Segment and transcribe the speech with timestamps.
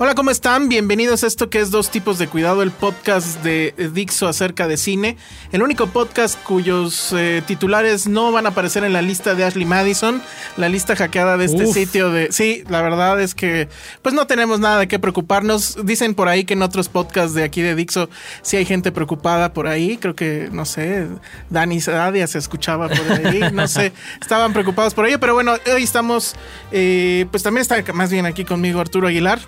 [0.00, 0.68] Hola, ¿cómo están?
[0.68, 4.76] Bienvenidos a esto que es Dos Tipos de Cuidado, el podcast de Dixo acerca de
[4.76, 5.16] cine.
[5.50, 9.64] El único podcast cuyos eh, titulares no van a aparecer en la lista de Ashley
[9.64, 10.22] Madison,
[10.56, 11.74] la lista hackeada de este Uf.
[11.74, 12.30] sitio de...
[12.30, 13.68] Sí, la verdad es que
[14.00, 15.84] pues no tenemos nada de qué preocuparnos.
[15.84, 18.08] Dicen por ahí que en otros podcasts de aquí de Dixo
[18.42, 19.96] sí hay gente preocupada por ahí.
[19.96, 21.08] Creo que, no sé,
[21.50, 23.40] Dani Sadia se escuchaba por ahí.
[23.52, 25.18] No sé, estaban preocupados por ello.
[25.18, 26.36] Pero bueno, hoy estamos...
[26.70, 29.40] eh, pues también está más bien aquí conmigo Arturo Aguilar.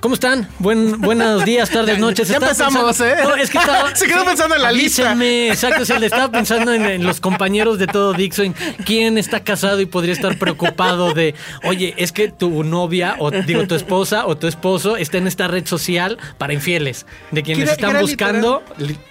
[0.00, 0.48] ¿Cómo están?
[0.60, 2.28] Buen, buenos días, tardes, noches.
[2.28, 3.24] Ya empezamos, pensando- ¿eh?
[3.24, 5.10] No, es que estaba- Se quedó pensando en la lista.
[5.10, 5.82] Avísenme, exacto.
[5.82, 8.54] O sea, le estaba pensando en, en los compañeros de todo Dixon,
[8.84, 13.66] quién está casado y podría estar preocupado de, oye, es que tu novia, o digo,
[13.66, 17.90] tu esposa o tu esposo está en esta red social para infieles, de quienes están
[18.00, 18.62] buscando.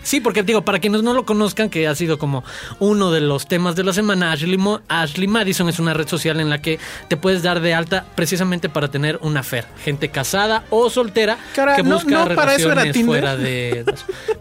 [0.04, 2.46] Sí, porque digo, para quienes no lo conozcan, que ha sido como
[2.80, 6.40] uno de los temas de la semana, Ashley, Mo- Ashley Madison es una red social
[6.40, 10.64] en la que te puedes dar de alta precisamente para tener una fer, gente casada
[10.69, 13.06] o soltera Que no- busca no, para eso era relaciones Tinder.
[13.22, 13.86] fuera de...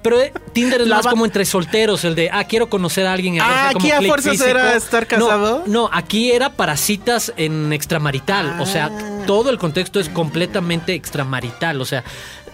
[0.03, 3.07] Pero eh, Tinder es La más va- como entre solteros, el de, ah, quiero conocer
[3.07, 3.35] a alguien.
[3.35, 5.63] y Ah, como aquí a clic fuerzas era estar No, casado.
[5.67, 8.61] No, aquí era para citas en extramarital.
[8.61, 9.23] O sea, Ah.
[9.27, 11.81] todo el contexto es completamente extramarital.
[11.81, 12.05] O sea,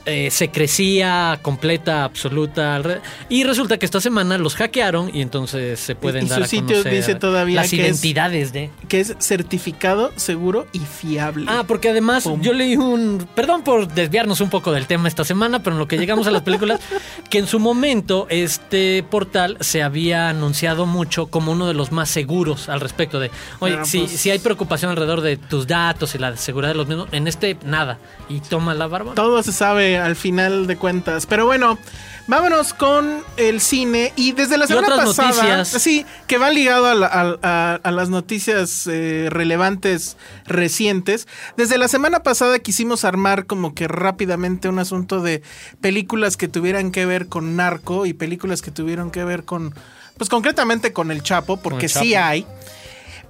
[0.06, 2.80] eh, secrecía completa, absoluta.
[3.28, 6.48] Y resulta que esta semana los hackearon y entonces se pueden y dar su a
[6.48, 8.70] sitio conocer dice todavía las que es- identidades de...
[8.88, 11.46] Que es certificado, seguro y fiable.
[11.48, 12.41] Ah, porque además Pum.
[12.42, 13.26] yo leí un.
[13.34, 16.30] Perdón por desviarnos un poco del tema esta semana, pero en lo que llegamos a
[16.30, 16.80] las películas,
[17.30, 22.08] que en su momento este portal se había anunciado mucho como uno de los más
[22.10, 23.30] seguros al respecto de.
[23.60, 26.76] Oye, Pero, si, pues- si hay preocupación alrededor de tus datos y la seguridad de
[26.76, 27.98] los mismos, en este nada.
[28.28, 29.14] Y toma la barba.
[29.14, 31.26] Todo se sabe al final de cuentas.
[31.26, 31.78] Pero bueno,
[32.26, 34.12] vámonos con el cine.
[34.16, 35.28] Y desde la semana pasada.
[35.28, 35.69] noticias.
[35.82, 40.16] Sí, que va ligado a, la- a- a- a las noticias eh, relevantes
[40.47, 41.26] recientes.
[41.56, 45.42] Desde la semana pasada quisimos armar como que rápidamente un asunto de
[45.80, 49.74] películas que tuvieran que ver con narco y películas que tuvieron que ver con.
[50.19, 52.47] Pues concretamente con el Chapo, porque el sí hay.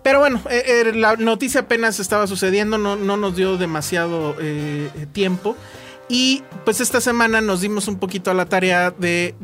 [0.03, 4.91] Pero bueno, eh, eh, la noticia apenas estaba sucediendo, no, no nos dio demasiado eh,
[5.13, 5.57] tiempo.
[6.09, 9.35] Y pues esta semana nos dimos un poquito a la tarea de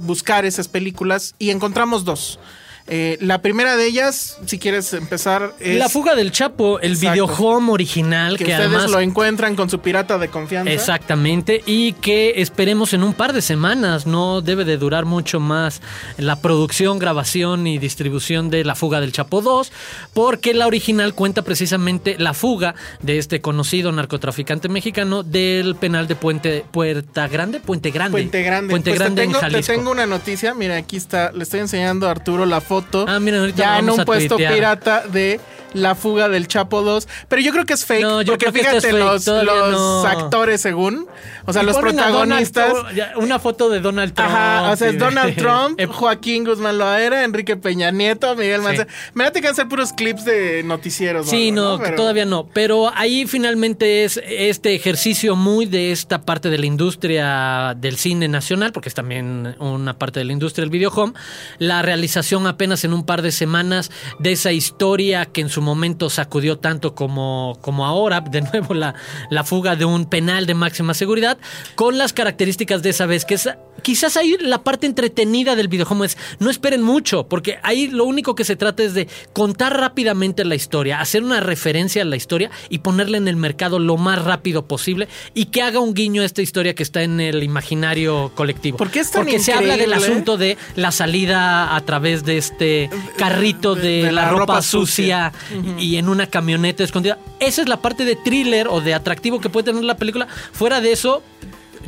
[0.00, 2.38] buscar esas películas y encontramos dos.
[2.88, 7.12] Eh, la primera de ellas, si quieres empezar, es La fuga del Chapo, el Exacto.
[7.12, 10.72] videohome original que, que, ustedes además lo encuentran con su pirata de confianza.
[10.72, 15.82] Exactamente, y que esperemos en un par de semanas, no debe de durar mucho más
[16.16, 19.70] la producción, grabación y distribución de La fuga del Chapo 2,
[20.14, 26.16] porque la original cuenta precisamente la fuga de este conocido narcotraficante mexicano del penal de
[26.16, 28.12] Puente Puerta Grande, Puente Grande.
[28.12, 28.70] Puente Grande.
[28.70, 29.72] Puente Pues te Grande tengo, en te Jalisco.
[29.74, 30.54] tengo una noticia.
[30.54, 31.32] Mira, aquí está.
[31.32, 32.77] Le estoy enseñando a Arturo la foto.
[33.08, 34.54] Ah, mira, ahorita ya en un puesto tuitear.
[34.54, 35.40] pirata de
[35.74, 37.08] la fuga del Chapo 2.
[37.28, 38.02] Pero yo creo que es fake.
[38.02, 40.04] No, yo porque creo que esto es fíjate, fake, los, todavía los no.
[40.06, 41.06] actores, según.
[41.44, 42.72] O sea, los protagonistas.
[43.16, 44.30] Una foto de Donald Trump.
[44.30, 48.88] Ajá, o sea, es Donald Trump, Eh, Joaquín Guzmán Loera, Enrique Peña Nieto, Miguel Mancera.
[49.14, 51.28] Me da que ser puros clips de noticieros.
[51.28, 52.46] Sí, algo, no, Pero- todavía no.
[52.52, 58.28] Pero ahí finalmente es este ejercicio muy de esta parte de la industria del cine
[58.28, 61.12] nacional, porque es también una parte de la industria del videohome.
[61.58, 65.62] La realización apenas en un par de semanas de esa historia que en su su
[65.62, 68.94] momento sacudió tanto como, como ahora, de nuevo la,
[69.28, 71.36] la fuga de un penal de máxima seguridad,
[71.74, 73.48] con las características de esa vez, que es
[73.82, 78.34] quizás ahí la parte entretenida del videojuego es no esperen mucho, porque ahí lo único
[78.34, 82.50] que se trata es de contar rápidamente la historia, hacer una referencia a la historia
[82.68, 86.24] y ponerla en el mercado lo más rápido posible y que haga un guiño a
[86.24, 88.76] esta historia que está en el imaginario colectivo.
[88.78, 92.38] ¿Por qué es tan Porque se habla del asunto de la salida a través de
[92.38, 95.32] este carrito de, de- de la, la ropa, ropa sucia,
[95.78, 97.18] y en una camioneta escondida.
[97.40, 100.26] Esa es la parte de thriller o de atractivo que puede tener la película.
[100.52, 101.22] Fuera de eso,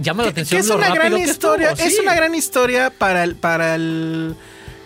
[0.01, 2.01] llama la atención que es lo una rápido gran historia estuvo, es sí.
[2.03, 4.35] una gran historia para el para el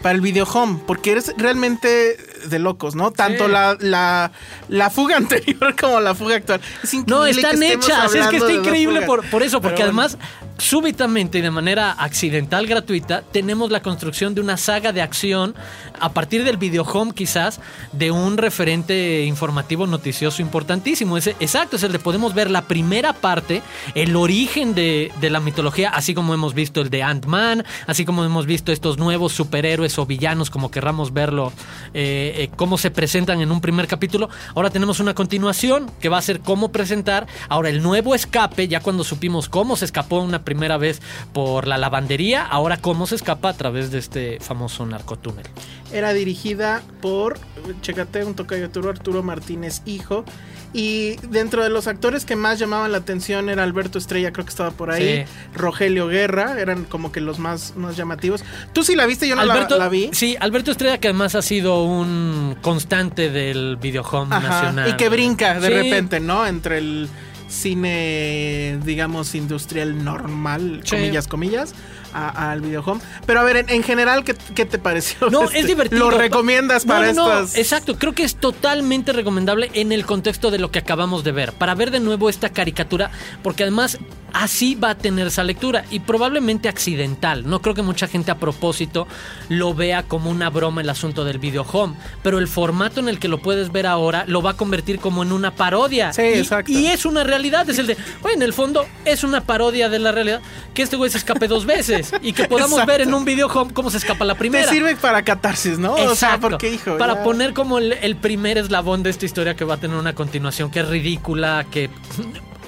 [0.02, 2.16] para el videohome porque es realmente
[2.46, 3.52] de locos no tanto Sí.
[3.52, 4.32] la, la
[4.68, 8.14] la fuga anterior como la fuga actual es increíble No, están hechas.
[8.14, 10.18] Es que está increíble por, por eso, porque Pero bueno.
[10.58, 15.54] Súbitamente y de manera accidental, gratuita, tenemos la construcción de una saga de acción
[16.00, 17.60] a partir del videohome, quizás,
[17.92, 21.16] de un referente informativo noticioso importantísimo.
[21.16, 23.62] Exacto, es el de podemos ver la primera parte,
[23.94, 28.24] el origen de, de la mitología, así como hemos visto el de Ant-Man, así como
[28.24, 31.52] hemos visto estos nuevos superhéroes o villanos, como querramos verlo,
[31.94, 34.28] eh, eh, cómo se presentan en un primer capítulo.
[34.54, 37.26] Ahora tenemos una continuación que va a ser cómo presentar.
[37.48, 41.00] Ahora el nuevo escape, ya cuando supimos cómo se escapó una primera vez
[41.32, 45.46] por la lavandería, ahora cómo se escapa a través de este famoso narcotúnel.
[45.92, 47.38] era dirigida por
[47.82, 50.24] chécate un tocayo Arturo Arturo Martínez hijo
[50.72, 54.50] y dentro de los actores que más llamaban la atención era Alberto Estrella, creo que
[54.50, 55.32] estaba por ahí, Sí.
[55.54, 58.42] Rogelio Guerra, eran como que los más, más llamativos.
[58.72, 60.10] Tú sí la viste, yo no la- Alberto, la, vi.
[60.12, 64.88] Sí, Alberto Estrella, que además ha sido un constante del videohome Ajá, nacional.
[64.90, 65.74] y que brinca de Sí.
[65.74, 66.44] repente, ¿no?
[66.44, 67.08] Entre el
[67.54, 70.96] cine, digamos, industrial normal, Sí.
[70.96, 71.74] comillas, comillas,
[72.14, 73.00] al videohome.
[73.26, 75.30] Pero a ver, en, en general, ¿qué, qué te pareció?
[75.30, 76.10] No, Este, es divertido.
[76.10, 77.56] ¿Lo recomiendas para no, no, estas?
[77.58, 81.52] Exacto, creo que es totalmente recomendable en el contexto de lo que acabamos de ver.
[81.52, 83.10] Para ver de nuevo esta caricatura,
[83.42, 83.98] porque además
[84.32, 87.48] así va a tener esa lectura y probablemente accidental.
[87.48, 89.06] No creo que mucha gente a propósito
[89.48, 93.28] lo vea como una broma el asunto del videohome, pero el formato en el que
[93.28, 96.12] lo puedes ver ahora lo va a convertir como en una parodia.
[96.12, 96.72] Sí, Y- exacto.
[96.72, 100.00] Y es una realidad, es el de, bueno, en el fondo es una parodia de
[100.00, 100.40] la realidad,
[100.74, 102.92] que este güey se escape dos veces y que podamos Exacto.
[102.92, 104.66] ver en un videohome cómo se escapa la primera.
[104.68, 105.92] Te sirve para catarsis, ¿no?
[105.94, 106.50] O sea, Exacto.
[106.50, 106.96] porque, hijo.
[106.98, 109.96] Para ya- poner como el, el primer eslabón de esta historia que va a tener
[109.96, 111.90] una continuación que es ridícula, que.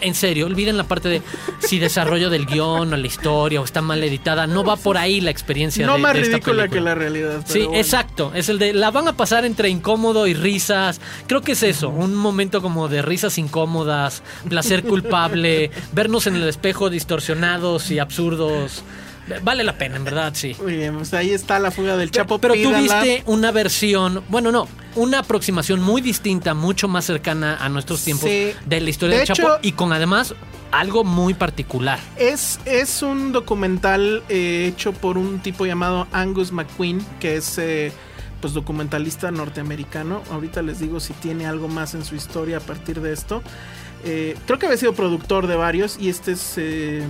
[0.02, 1.22] En serio, olviden la parte de
[1.60, 4.46] si desarrollo del guion o la historia o está mal editada.
[4.46, 7.42] No va por ahí la experiencia No de, más de esta ridícula que la realidad.
[7.46, 7.78] Sí, bueno.
[7.78, 8.30] exacto.
[8.34, 11.00] Es el de la van a pasar entre incómodo y risas.
[11.26, 16.46] Creo que es eso, un momento como de risas incómodas, placer culpable, vernos en el
[16.46, 18.82] espejo distorsionados y absurdos.
[19.42, 20.56] Vale la pena, en verdad, sí.
[20.62, 22.38] Muy bien, pues ahí está la fuga del Chapo.
[22.38, 23.02] Pero tú pídanla.
[23.02, 28.30] viste una versión, bueno, no, una aproximación muy distinta, mucho más cercana a nuestros tiempos
[28.30, 28.52] Sí.
[28.64, 30.34] de la historia De del Chapo hecho- y con además
[30.70, 31.98] algo muy particular.
[32.16, 37.92] Es, es un documental eh, hecho por un tipo llamado Angus McQueen, que es eh,
[38.40, 40.22] pues documentalista norteamericano.
[40.30, 43.42] Ahorita les digo si tiene algo más en su historia a partir de esto.
[44.04, 47.02] Eh, creo que había sido productor de varios y este es eh,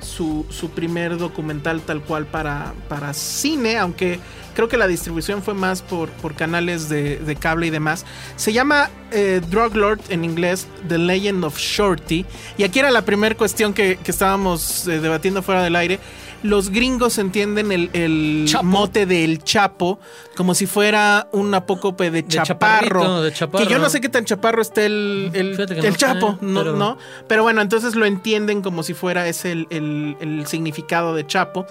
[0.00, 4.18] su, su primer documental tal cual para, para cine, aunque
[4.58, 8.04] creo que la distribución fue más por, por canales de, de cable y demás.
[8.34, 12.26] Se llama eh, Drug Lord en inglés, The Legend of Shorty.
[12.56, 16.00] Y aquí era la primera cuestión que, que estábamos eh, debatiendo fuera del aire.
[16.42, 18.64] Los gringos entienden el, el Chapo.
[18.64, 19.98] mote del Chapo
[20.36, 23.00] como si fuera un apócope de, chaparro.
[23.00, 23.64] chaparrito, de chaparro.
[23.66, 25.98] Que yo no sé qué tan chaparro esté el, el, Fíjate que el no sé,
[25.98, 26.96] Chapo, no, pero- no.
[27.26, 31.66] Pero bueno, entonces lo entienden como si fuera ese el, el- el significado de Chapo.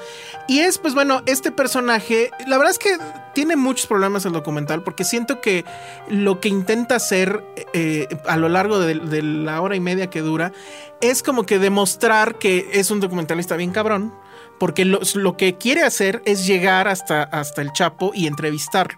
[0.50, 3.04] Y es, pues bueno, este personaje, la verdad es que
[3.34, 5.66] tiene muchos problemas el documental porque siento que
[6.10, 7.44] lo que intenta hacer
[7.74, 10.52] eh, a lo largo de, de la hora y media que dura
[11.02, 14.14] es como que demostrar que es un documentalista bien cabrón.
[14.60, 18.98] Porque lo, lo que quiere hacer es llegar hasta, hasta el Chapo y entrevistarlo.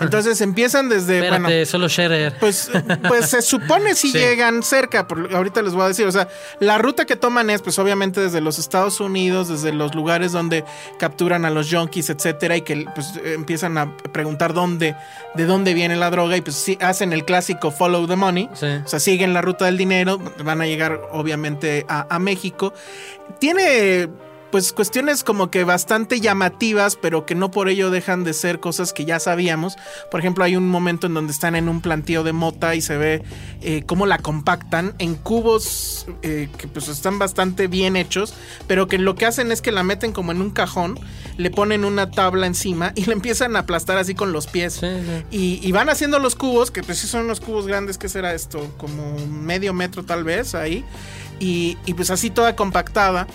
[0.00, 1.16] Entonces empiezan desde...
[1.18, 2.34] Espérate, bueno, solo Scherer.
[2.40, 2.70] pues,
[3.06, 4.18] pues se supone si Sí.
[4.18, 7.60] llegan cerca, por- ahorita les voy a decir, o sea, la ruta que toman es
[7.60, 10.64] pues obviamente desde los Estados Unidos, desde los lugares donde
[10.98, 14.96] capturan a los junkies, etcétera, y que pues empiezan a preguntar dónde,
[15.34, 18.66] de dónde viene la droga, y pues sí, hacen el clásico follow the money, Sí.
[18.84, 22.72] o sea, siguen la ruta del dinero, van a llegar obviamente a, a México.
[23.38, 24.08] Tiene
[24.50, 28.92] pues cuestiones como que bastante llamativas, pero que no por ello dejan de ser cosas
[28.92, 29.76] que ya sabíamos.
[30.10, 32.96] Por ejemplo, hay un momento en donde están en un plantío de mota y se
[32.96, 33.22] ve
[33.62, 38.34] eh, cómo la compactan en cubos eh, que pues están bastante bien hechos,
[38.66, 40.98] pero que lo que hacen es que la meten como en un cajón,
[41.36, 44.74] le ponen una tabla encima y le empiezan a aplastar así con los pies.
[44.74, 45.24] Sí, sí.
[45.30, 48.34] Y, y van haciendo los cubos, que pues sí son unos cubos grandes, ¿qué será
[48.34, 48.74] esto?
[48.76, 50.84] Como medio metro tal vez ahí.
[51.38, 53.26] Y, y pues así toda compactada.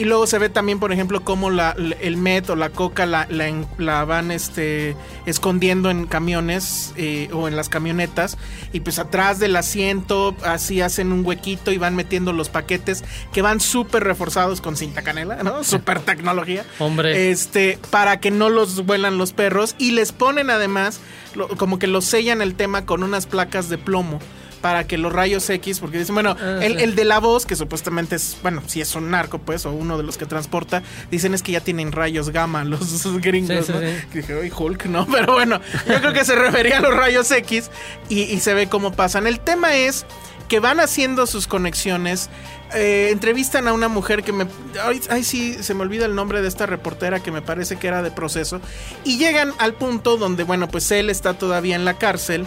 [0.00, 3.26] Y luego se ve también, por ejemplo, cómo la, el Met o la Coca la,
[3.28, 8.38] la, en- la van este, escondiendo en camiones eh, o en las camionetas.
[8.72, 13.42] Y pues atrás del asiento, así hacen un huequito y van metiendo los paquetes que
[13.42, 15.62] van súper reforzados con cinta canela, ¿no?
[15.70, 16.64] Súper tecnología.
[16.78, 17.30] Hombre.
[17.30, 19.74] Este, para que no los vuelan los perros.
[19.78, 21.00] Y les ponen además,
[21.34, 24.18] lo- como que los sellan el tema con unas placas de plomo.
[24.60, 26.82] Para que los rayos X, porque dicen, bueno, Ah, el, sí.
[26.84, 29.96] el de la voz, que supuestamente es, bueno, si es un narco, pues, o uno
[29.96, 33.78] de los que transporta, dicen es que ya tienen rayos gamma los gringos, Sí, sí,
[33.78, 33.82] ¿no?
[33.88, 37.30] Y dije, oye, Hulk, no, pero bueno, yo creo que se refería a los rayos
[37.30, 37.70] X
[38.10, 39.26] y, y se ve cómo pasan.
[39.26, 40.04] El tema es
[40.48, 42.28] que van haciendo sus conexiones.
[42.74, 44.46] eh, entrevistan a una mujer que me.
[44.84, 47.86] Ay, ay, sí, se me olvida el nombre de esta reportera que me parece que
[47.88, 48.60] era de proceso.
[49.04, 52.46] Y llegan al punto donde, bueno, pues él está todavía en la cárcel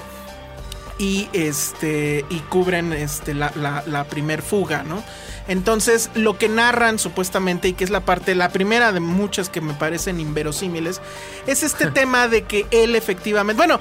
[0.98, 5.04] y este y cubren este la, la, la primer fuga, ¿no?
[5.48, 9.60] Entonces, lo que narran supuestamente, y que es la parte, la primera de muchas que
[9.60, 11.02] me parecen inverosímiles,
[11.48, 13.80] es este tema de que él efectivamente, bueno,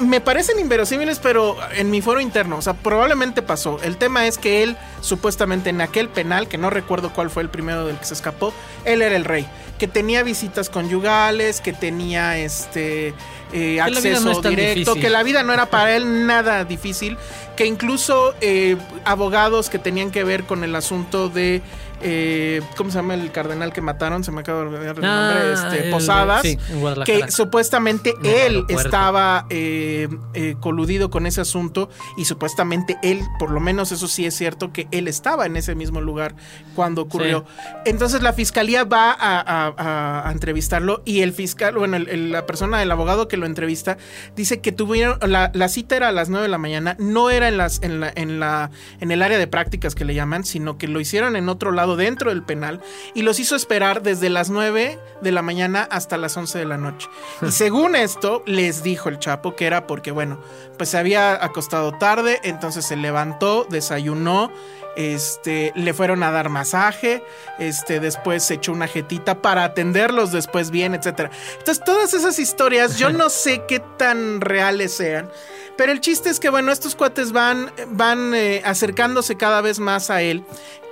[0.00, 3.78] me parecen inverosímiles, pero en mi foro interno, o sea, probablemente pasó.
[3.82, 7.48] El tema es que él, supuestamente en aquel penal, que no recuerdo cuál fue el
[7.48, 8.52] primero del que se escapó,
[8.84, 9.46] él era el rey,
[9.78, 13.14] que tenía visitas conyugales, que tenía este
[13.52, 17.18] eh, acceso no directo, que la vida no era para él nada difícil,
[17.56, 21.62] que incluso eh, abogados que tenían que ver con el asunto de
[22.02, 24.24] eh, ¿cómo se llama el cardenal que mataron?
[24.24, 27.26] Se me acaba de olvidar el Ah, nombre, este, el- Posadas, sí, en Guadalajara.
[27.26, 33.50] que supuestamente No él estaba eh, eh, coludido con ese asunto y supuestamente él, por
[33.50, 36.34] lo menos eso sí es cierto, que él estaba en ese mismo lugar
[36.74, 37.44] cuando ocurrió.
[37.84, 42.32] Entonces la fiscalía va a, a- a- a entrevistarlo y el fiscal, bueno, el- el-
[42.32, 43.96] la persona, el abogado que lo entrevista,
[44.36, 47.48] dice que tuvieron, la, la cita era a las 9 de la mañana, no era
[47.48, 50.78] en, las, en, la, en, la, en el área de prácticas que le llaman, sino
[50.78, 52.80] que lo hicieron en otro lado dentro del penal
[53.14, 56.76] y los hizo esperar desde las 9 de la mañana hasta las 11 de la
[56.76, 57.08] noche.
[57.42, 60.40] Y según esto, les dijo el Chapo que era porque, bueno,
[60.76, 64.50] pues se había acostado tarde, entonces se levantó, desayunó,
[64.96, 67.22] este, le fueron a dar masaje,
[67.58, 71.30] este, después se echó una jetita para atenderlos después bien, etcétera.
[71.58, 75.30] Entonces, todas esas historias, yo no sé qué tan reales sean.
[75.76, 80.10] Pero el chiste es que, bueno, estos cuates van, van eh, acercándose cada vez más
[80.10, 80.44] a él.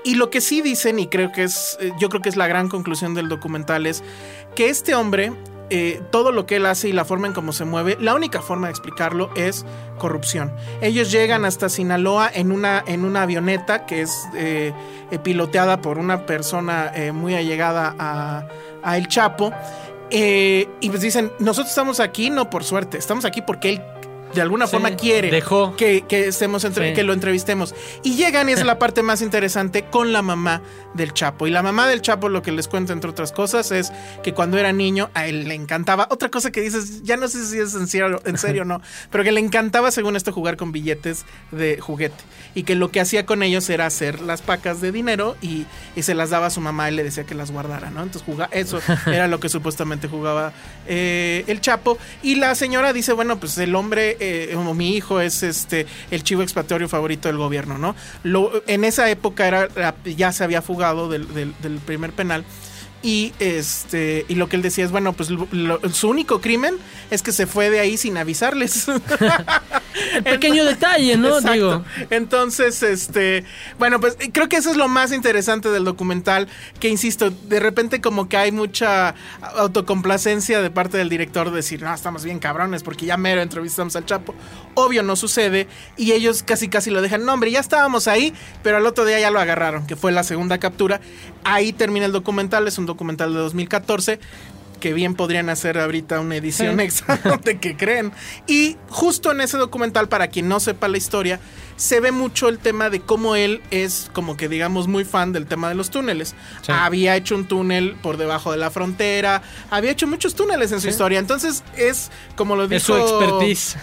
[0.05, 2.47] Y lo que sí dicen, y creo que es, eh, yo creo que es la
[2.47, 4.02] gran conclusión del documental, es
[4.55, 5.33] que este hombre,
[5.71, 8.40] eh, todo lo que él hace y la forma en cómo se mueve, la única
[8.40, 9.67] forma de explicarlo es
[9.99, 10.50] corrupción.
[10.81, 14.73] Ellos llegan hasta Sinaloa en una, en una avioneta que es eh,
[15.11, 18.47] eh, piloteada por una persona muy allegada a,
[18.83, 19.52] a El Chapo.
[20.11, 23.83] y pues dicen, nosotros estamos aquí no por suerte, estamos aquí porque él
[24.35, 25.75] de alguna Sí, forma quiere dejó.
[25.76, 26.94] que, que estemos entre- Sí.
[26.94, 27.75] que lo entrevistemos.
[28.02, 30.62] Y llegan, y es la parte más interesante, con la mamá
[30.94, 31.47] del Chapo.
[31.47, 33.92] Y la mamá del Chapo, lo que les cuento, entre otras cosas, es
[34.23, 36.06] que cuando era niño, a él le encantaba.
[36.11, 38.80] Otra cosa que dices, ya no sé si es en serio, en serio o no,
[39.11, 42.16] pero que le encantaba, según esto, jugar con billetes de juguete.
[42.54, 45.64] Y que lo que hacía con ellos era hacer las pacas de dinero y,
[45.97, 48.02] y se las daba a su mamá y le decía que las guardara, ¿no?
[48.02, 50.52] Entonces jugaba, eso era lo que supuestamente jugaba
[50.87, 51.99] eh, el Chapo.
[52.23, 56.43] Y la señora dice, bueno, pues el hombre, eh, mi hijo, es este el chivo
[56.43, 57.95] expiatorio favorito del gobierno, ¿no?
[58.23, 59.69] Lo, en esa época era,
[60.05, 62.45] ya se había fugado del- del primer penal.
[63.00, 66.75] Y este y lo que él decía es bueno pues lo- lo- su único crimen
[67.12, 68.87] es que se fue de ahí sin avisarles
[70.14, 71.28] El pequeño detalle, ¿no?
[71.38, 71.52] Exacto.
[71.52, 73.45] Digo, Entonces, este,
[73.81, 76.47] bueno, pues creo que eso es lo más interesante del documental,
[76.78, 79.14] que insisto, de repente como que hay mucha
[79.57, 83.95] autocomplacencia de parte del director de decir, no, estamos bien cabrones porque ya mero entrevistamos
[83.97, 84.35] al Chapo.
[84.75, 88.76] Obvio no sucede y ellos casi casi lo dejan, no hombre, ya estábamos ahí, pero
[88.76, 91.00] al otro día ya lo agarraron, que fue la segunda captura.
[91.45, 94.18] Ahí termina el documental, es un documental de 2014
[94.80, 96.85] que bien podrían hacer ahorita una edición Sí.
[96.85, 98.12] extra de que creen.
[98.47, 101.40] Y justo en ese documental, para quien no sepa la historia,
[101.75, 105.47] se ve mucho el tema de cómo él es como que digamos muy fan del
[105.47, 106.37] tema de los túneles.
[106.62, 106.71] Sí.
[106.71, 110.88] Había hecho un túnel por debajo de la frontera, había hecho muchos túneles en su
[110.88, 111.18] historia.
[111.18, 113.76] Entonces es como lo dijo es su expertise.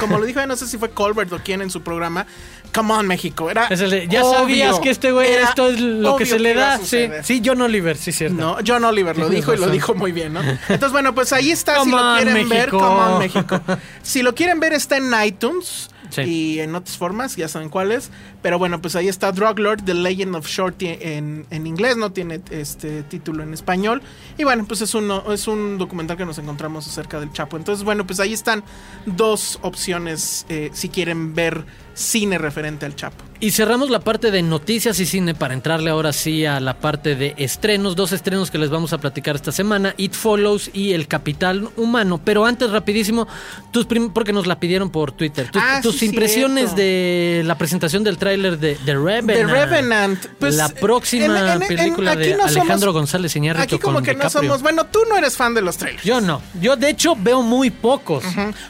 [0.00, 2.26] como lo dijo, no sé si fue Colbert o quién en su programa,
[2.72, 3.50] come on, México.
[3.50, 6.38] Era Es el de, ya obvio, sabías que este güey esto es lo que se
[6.38, 6.78] le da.
[6.78, 8.36] Sí, sí, John Oliver, sí, cierto.
[8.36, 10.40] No, John Oliver lo dijo y lo dijo muy bien, ¿no?
[10.42, 11.82] Entonces, bueno, pues ahí está.
[11.84, 13.60] si lo quieren ver, come on, México.
[14.02, 16.20] Si lo quieren ver, está en iTunes Sí.
[16.22, 18.10] y en otras formas, ya saben cuáles.
[18.42, 22.12] Pero bueno, pues ahí está Drug Lord, The Legend of Shorty en, en inglés, no
[22.12, 24.02] tiene este título en español.
[24.36, 27.56] Y bueno, pues es, uno, es un documental que nos encontramos acerca del Chapo.
[27.56, 28.62] Entonces, bueno, pues ahí están
[29.06, 33.31] dos opciones eh, si quieren ver cine referente al Chapo.
[33.42, 37.16] Y cerramos la parte de noticias y cine para entrarle ahora sí a la parte
[37.16, 37.96] de estrenos.
[37.96, 42.20] Dos estrenos que les vamos a platicar esta semana: It Follows y El Capital Humano.
[42.24, 43.26] Pero antes, rapidísimo,
[43.72, 45.50] tus porque nos la pidieron por Twitter.
[45.50, 46.76] Tus, Ah, tus sí, impresiones cierto.
[46.76, 49.26] de la presentación del tráiler de The Revenant.
[49.26, 50.26] The Revenant.
[50.38, 53.96] Pues, la próxima en- en- en- película de no Alejandro somos- González Iñárritu Aquí como
[53.96, 54.62] con que no somos.
[54.62, 56.04] Bueno, tú no eres fan de los trailers.
[56.04, 56.40] Yo no.
[56.60, 58.22] Yo, de hecho, veo muy pocos.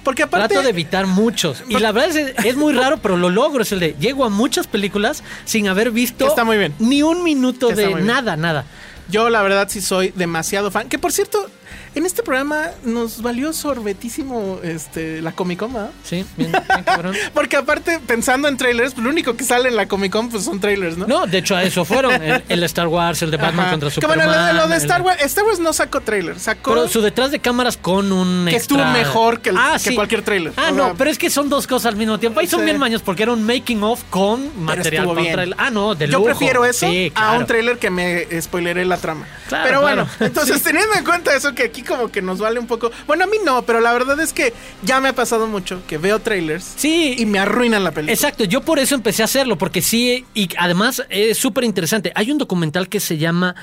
[0.02, 0.48] Porque aparte.
[0.48, 1.62] Trato de evitar muchos.
[1.68, 3.60] Y la verdad es, es muy raro, pero lo logro.
[3.64, 6.74] Es el de llego a muchas películas sin haber visto está muy bien.
[6.78, 8.06] ni un minuto de bien.
[8.06, 8.64] nada, nada.
[9.08, 10.88] Yo la verdad sí soy demasiado fan.
[10.88, 11.48] Que por cierto,
[11.94, 15.90] en este programa nos valió sorbetísimo este, la Comic Con, ¿verdad?
[16.04, 17.14] Sí, bien, bien cabrón.
[17.34, 20.44] Porque aparte, pensando en trailers, pues lo único que sale en la Comic Con pues
[20.44, 21.06] son trailers, ¿no?
[21.06, 22.12] No, de hecho a eso fueron.
[22.22, 23.70] El, el Star Wars, el de Batman Ajá.
[23.72, 24.26] contra Que Superman.
[24.26, 26.88] bueno, lo de, lo de el- Star Wars, Star Wars no sacó trailer, sacó Pero
[26.88, 29.94] su detrás de cámaras con un que extra- estuvo mejor que, el- Ah, que sí.
[29.94, 30.52] cualquier trailer.
[30.56, 32.40] Ah, O no, sea, pero es que son dos cosas al mismo tiempo.
[32.40, 32.64] Ahí son Sí.
[32.66, 35.54] bien maños porque era un making of con material con trailer.
[35.58, 36.24] Ah, no, de Yo lujo.
[36.26, 39.26] prefiero eso Sí, a un trailer que me spoileré la trama.
[39.48, 40.26] Claro, pero bueno, claro.
[40.26, 42.90] entonces teniendo en cuenta eso que aquí como que nos vale un poco.
[43.06, 44.52] Bueno, a mí no, pero la verdad es que
[44.82, 47.14] ya me ha pasado mucho que veo trailers Sí.
[47.18, 48.12] y me arruinan la película.
[48.12, 52.12] Exacto, yo por eso empecé a hacerlo, porque sí, y además es súper interesante.
[52.14, 53.54] Hay un documental que se llama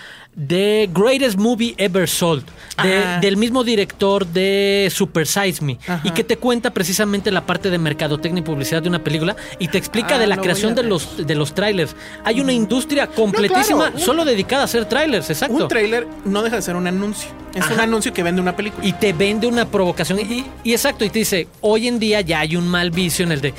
[0.48, 2.44] The Greatest Movie Ever Sold,
[2.82, 6.02] de- del mismo director de Super Size Me, Ajá.
[6.04, 9.68] y que te cuenta precisamente la parte de mercadotecnia y publicidad de una película y
[9.68, 11.96] te explica Ah, de la creación de los, de los trailers.
[12.24, 15.56] Hay una industria completísima claro, solo dedicada a hacer trailers, exacto.
[15.56, 17.30] Un trailer no deja de ser un anuncio.
[17.54, 17.84] Es un Ajá.
[17.90, 18.86] Anuncio que vende una película.
[18.86, 20.20] y te vende una provocación.
[20.20, 23.32] Y, y exacto, y te dice, hoy en día ya hay un mal vicio en
[23.34, 23.54] el de...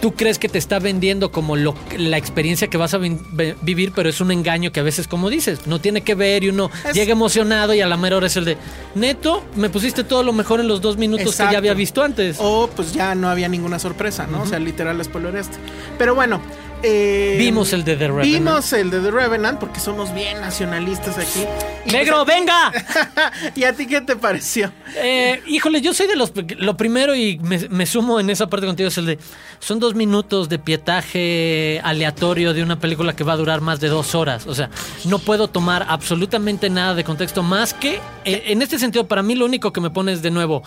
[0.00, 3.16] Tú crees que te está vendiendo como lo- la experiencia que vas a vi-
[3.62, 6.50] vivir, pero es un engaño que a veces, como dices, no tiene que ver y
[6.50, 8.58] uno Es- llega emocionado y a la mera hora es el de,
[8.96, 11.52] neto, me pusiste todo lo mejor en los dos minutos que Exacto.
[11.52, 12.36] ya había visto antes.
[12.38, 14.42] O pues ya no había ninguna sorpresa, ¿no?
[14.42, 15.56] O sea, literal spoiler este.
[15.96, 16.38] Pero bueno.
[16.82, 18.26] eh, Vimos el de The Revenant.
[18.30, 21.44] Vimos el de The Revenant porque somos bien nacionalistas aquí.
[21.86, 22.72] Y, ¡Negro, venga!
[23.54, 24.72] ¿Y a ti qué te pareció?
[24.96, 26.32] Eh, híjole, yo soy de los.
[26.58, 29.18] Lo primero, y me, me sumo en esa parte contigo, es el de.
[29.58, 33.88] Son dos minutos de pietaje aleatorio de una película que va a durar más de
[33.88, 34.46] dos horas.
[34.46, 34.70] O sea,
[35.04, 38.00] no puedo tomar absolutamente nada de contexto más que.
[38.24, 40.62] eh, en este sentido, para mí, lo único que me pone es de nuevo.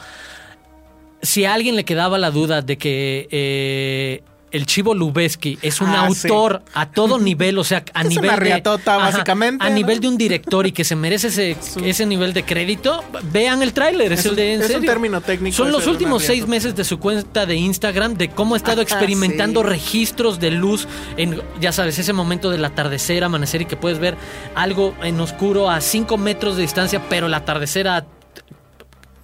[1.21, 3.27] Si a alguien le quedaba la duda de que.
[3.31, 6.27] eh, el Chivo Lubeski es un Ah, sí.
[6.29, 9.69] autor a todo nivel, o sea, a Es nivel una de riatota, Ajá, básicamente, a
[9.69, 9.75] ¿no?
[9.75, 13.73] nivel de un director y que se merece ese, ese nivel de crédito, vean el
[13.73, 16.47] tráiler, es, Es el de en es un término técnico Son los de últimos seis
[16.47, 19.67] meses de su cuenta de Instagram de cómo ha estado Ajá, experimentando sí.
[19.67, 24.15] registros de luz en, ya sabes, ese momento del atardecer, amanecer y que puedes ver
[24.55, 28.05] algo en oscuro a cinco metros de distancia, pero el atardecer a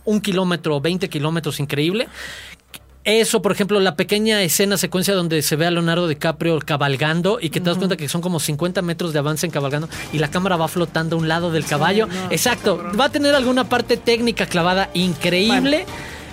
[0.05, 2.09] un kilómetro o 20 kilómetros, increíble.
[3.03, 7.49] Eso, por ejemplo, la pequeña escena, secuencia donde se ve a Leonardo DiCaprio cabalgando y
[7.49, 10.31] que te das cuenta que son como 50 metros de avance en cabalgando y la
[10.31, 12.07] cámara va flotando a un lado del caballo.
[12.07, 15.85] no, Exacto, va a tener alguna parte técnica clavada increíble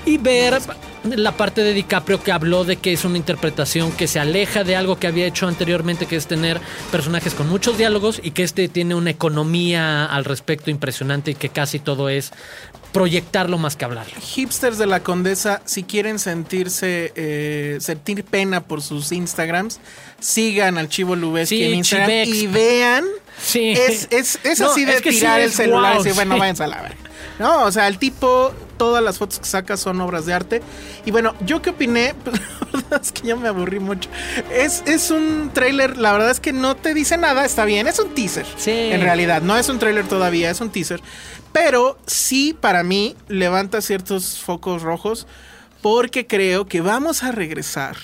[0.06, 0.60] y ver
[1.04, 4.76] la parte de DiCaprio que habló de que es una interpretación que se aleja de
[4.76, 6.60] algo que había hecho anteriormente, que es tener
[6.92, 11.48] personajes con muchos diálogos y que este tiene una economía al respecto impresionante y que
[11.48, 12.32] casi todo es
[12.92, 14.12] proyectarlo más que hablarlo.
[14.20, 19.80] Hipsters de la Condesa, si quieren sentirse, eh, sentir pena por sus Instagrams,
[20.18, 22.36] sigan al Chivo Lubeski Sí, en Instagram Chivex.
[22.36, 23.04] y vean.
[23.40, 23.70] Sí.
[23.72, 26.14] Es, es, es No, así de es que sí tirar el celular wow, y decir,
[26.16, 26.40] bueno, sí.
[26.40, 26.96] váyanse a la verga.
[27.40, 30.62] No, o sea, el tipo, todas las fotos que saca son obras de arte.
[31.06, 32.14] Y bueno, ¿yo qué opiné?
[32.22, 32.38] Pues,
[32.72, 34.10] la verdad es que ya me aburrí mucho.
[34.52, 37.98] Es, es un tráiler, la verdad es que no te dice nada, está bien, es
[37.98, 38.44] un teaser.
[38.58, 38.70] Sí.
[38.70, 41.00] En realidad, no es un tráiler todavía, es un teaser.
[41.50, 45.26] Pero sí, para mí, levanta ciertos focos rojos
[45.80, 47.96] porque creo que vamos a regresar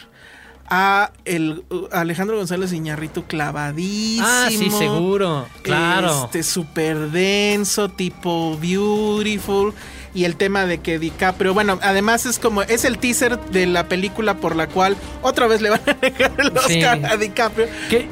[0.69, 4.27] a el uh, Alejandro González Iñarrito clavadísimo.
[4.27, 5.47] Ah, sí, seguro.
[5.63, 6.25] Claro.
[6.25, 9.73] Este súper denso, tipo beautiful.
[10.17, 13.87] Y el tema de que DiCaprio, bueno, además es como, es el teaser de la
[13.87, 16.83] película por la cual otra vez le van a negar el Oscar Sí.
[16.83, 17.69] a DiCaprio.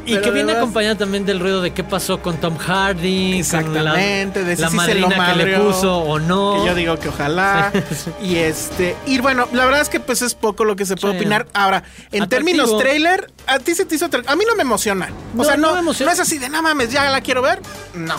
[0.06, 4.48] Y que viene acompañado también del ruido de qué pasó con Tom Hardy, Exactamente, con
[4.48, 6.60] de la, si la sí se lo madrina que le puso o no.
[6.60, 7.72] Que yo digo que ojalá.
[8.22, 11.14] Y este, y bueno, la verdad es que pues es poco lo que se puede
[11.14, 11.20] Sí.
[11.20, 11.46] opinar.
[11.54, 11.78] Ahora,
[12.12, 12.28] en Atractivo.
[12.28, 15.08] términos trailer, a ti se te hizo A mí no me emociona.
[15.34, 16.10] O No, sea, no no, me emociona.
[16.10, 17.60] no es así de no mames, ya la quiero ver.
[17.94, 18.14] No.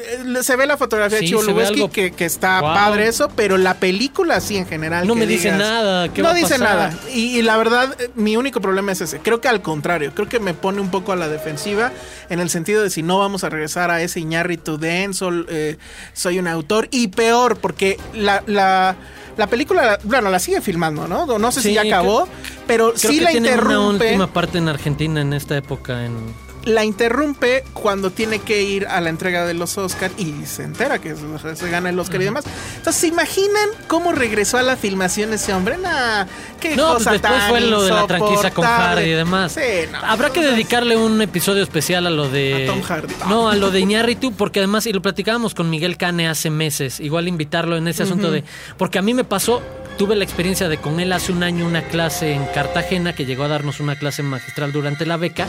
[0.00, 2.74] Eh, Se ve la fotografía Sí, de Chivo que, que está Wow.
[2.74, 5.06] padre eso, pero la película sí en general.
[5.06, 6.60] No me dice nada, ¿qué no va a dice pasar?
[6.90, 6.98] nada.
[7.12, 9.18] Y, y la verdad, eh, mi único problema es ese.
[9.18, 11.92] Creo que al contrario, creo que me pone un poco a la defensiva
[12.28, 15.76] en el sentido de si no vamos a regresar a ese Iñárritu denso, eh,
[16.12, 16.88] soy un autor.
[16.90, 18.96] Y peor, porque la, la,
[19.36, 21.26] la película, bueno, la sigue filmando, ¿no?
[21.38, 22.28] No sé Sí, si ya acabó,
[22.66, 24.04] pero Creo sí que la tiene una interrumpe.
[24.06, 26.04] última parte en Argentina en esta época.
[26.04, 26.49] En...
[26.64, 30.98] La interrumpe cuando tiene que ir a la entrega de los Oscar y se entera
[30.98, 32.44] que se, se gana el Oscar y demás.
[32.76, 35.78] Entonces, ¿se imaginan cómo regresó a la filmación ese hombre?
[35.78, 36.26] Nah,
[36.60, 38.64] qué No, pues después tan fue lo de la tranquiza con.
[38.64, 39.52] Hardy y demás.
[39.52, 42.64] Sí, no, Habrá que dedicarle un episodio especial a lo de.
[42.64, 43.14] A Tom Hardy.
[43.28, 47.00] No, a lo de Iñárritu, porque además, y lo platicábamos con Miguel Cane hace meses,
[47.00, 48.44] igual invitarlo en ese asunto de.
[48.76, 49.62] Porque a mí me pasó,
[49.98, 53.44] tuve la experiencia de con él hace un año una clase en Cartagena, que llegó
[53.44, 55.46] a darnos una clase magistral durante la beca.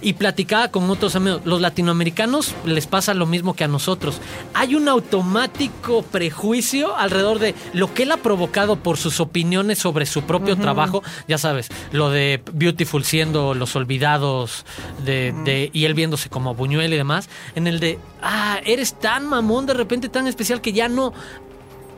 [0.00, 0.14] Y
[0.52, 1.40] platicaba con otros amigos.
[1.46, 4.20] Los latinoamericanos les pasa lo mismo que a nosotros.
[4.54, 10.04] Hay un automático prejuicio alrededor de lo que él ha provocado por sus opiniones sobre
[10.04, 11.02] su propio trabajo.
[11.26, 14.66] Ya sabes, lo de Beautiful siendo los olvidados
[15.04, 17.30] de, de- y él viéndose como Buñuel y demás.
[17.54, 21.12] En el de, ah, eres tan mamón de repente, tan especial que ya no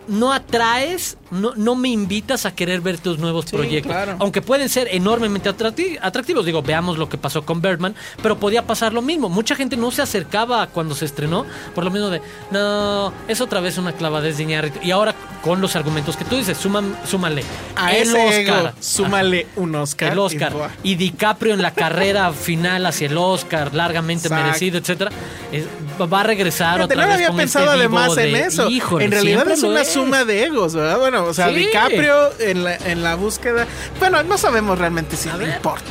[0.07, 3.92] no atraes, no, no me invitas a querer ver tus nuevos Sí, proyectos.
[3.92, 4.16] claro.
[4.20, 6.47] Aunque pueden ser enormemente atracti- atractivos.
[6.47, 9.29] Digo, veamos lo que pasó con Birdman, pero podía pasar lo mismo.
[9.29, 11.44] Mucha gente no se acercaba cuando se estrenó,
[11.75, 14.79] por lo menos de, no, es otra vez una clavadez de Iñárritu.
[14.83, 17.42] Y ahora, con los argumentos que tú dices, suman, súmale.
[17.77, 18.75] A el ese ego, Oscar.
[18.81, 20.12] súmale un Oscar.
[20.12, 20.53] El Oscar.
[20.83, 24.44] y DiCaprio en la carrera final hacia el Oscar, largamente Exacto.
[24.47, 25.11] merecido, etcétera.
[25.53, 25.66] Es-
[26.01, 28.68] va a regresar Fíjate, otra no vez había con pensado este vivo además en eso.
[28.68, 30.99] Híjole, en realidad es una suma de egos, ¿verdad?
[30.99, 31.55] Bueno, o sea, Sí.
[31.57, 33.67] DiCaprio en la, en la búsqueda.
[33.99, 35.85] Bueno, no sabemos realmente si le importa.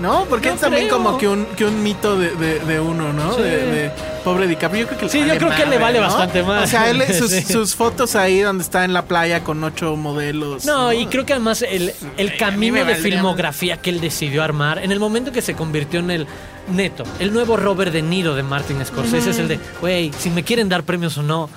[0.00, 0.24] ¿No?
[0.28, 0.96] Porque es también creo.
[0.96, 3.34] como que un, que un mito de, de- de uno, ¿no?
[3.34, 3.42] Sí.
[3.42, 3.90] De, de
[4.24, 4.82] pobre DiCaprio.
[4.82, 6.06] Yo creo que le Sí, yo creo que le madre, vale ¿no?
[6.06, 6.64] bastante más.
[6.64, 7.42] O sea, él, sus, Sí.
[7.42, 10.64] sus fotos ahí donde está en la playa con ocho modelos.
[10.64, 14.78] No, y creo que además el, el camino de valdría filmografía que él decidió armar,
[14.78, 16.26] en el momento que se convirtió en el
[16.68, 20.44] neto, el nuevo Robert De Niro de Martin Scorsese es el de, güey, si me
[20.44, 21.50] quieren dar premios o no,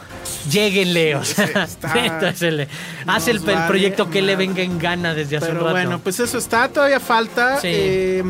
[0.49, 2.67] lléguenle, o sea, está- es el
[3.06, 4.47] haz el, el proyecto que le madre.
[4.47, 5.71] venga en gana desde hace Pero un rato.
[5.75, 7.60] bueno, pues eso está, todavía falta.
[7.62, 7.67] Sí.
[7.71, 8.23] Eh,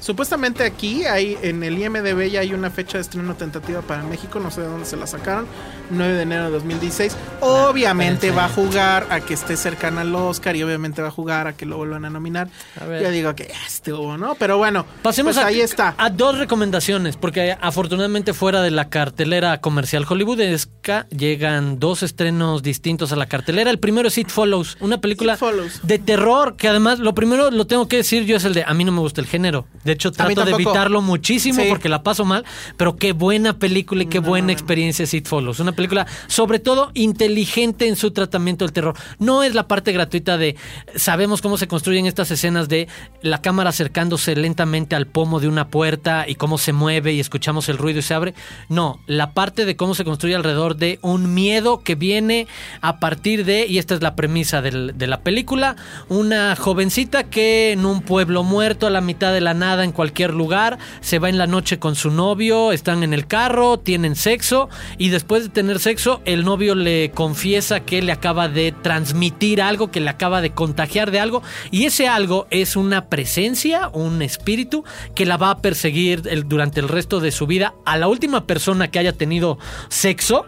[0.00, 4.40] supuestamente aquí, hay, en el IMDB ya hay una fecha de estreno tentativa para México,
[4.40, 5.46] no sé de dónde se la sacaron,
[5.90, 7.16] 9 de enero de 2016.
[7.40, 8.36] Obviamente espérense.
[8.38, 11.52] va a jugar a que esté cercana al Oscar y obviamente va a jugar a
[11.54, 12.48] que lo vuelvan a nominar.
[12.80, 13.02] A ver.
[13.02, 14.34] Yo digo que ya estuvo, ¿no?
[14.34, 15.94] Pero bueno, Pasemos pues a, ahí está.
[15.98, 23.12] a dos recomendaciones, porque afortunadamente fuera de la cartelera comercial hollywoodesca llegan dos estrenos distintos
[23.12, 23.70] a la cartelera.
[23.70, 25.80] El primero es It Follows, una película It Follows.
[25.82, 28.74] de terror que además lo primero lo tengo que decir yo es el de a
[28.74, 29.66] mí no me gusta el género.
[29.88, 31.66] De hecho trato de evitarlo muchísimo Sí.
[31.68, 32.44] porque la paso mal,
[32.76, 35.60] pero qué buena película y qué buena experiencia es It Follows.
[35.60, 38.94] Una película sobre todo inteligente en su tratamiento del terror.
[39.18, 40.56] No es la parte gratuita de
[40.94, 42.86] sabemos cómo se construyen estas escenas de
[43.22, 47.68] la cámara acercándose lentamente al pomo de una puerta y cómo se mueve y escuchamos
[47.68, 48.34] el ruido y se abre.
[48.68, 52.46] No, la parte de cómo se construye alrededor de un miedo que viene
[52.82, 55.76] a partir de, y esta es la premisa del- de la película,
[56.08, 60.34] una jovencita que en un pueblo muerto a la mitad de la nada en cualquier
[60.34, 64.68] lugar, se va en la noche con su novio, están en el carro, tienen sexo
[64.96, 69.90] y después de tener sexo el novio le confiesa que le acaba de transmitir algo,
[69.90, 74.84] que le acaba de contagiar de algo y ese algo es una presencia, un espíritu
[75.14, 78.90] que la va a perseguir durante el resto de su vida a la última persona
[78.90, 80.46] que haya tenido sexo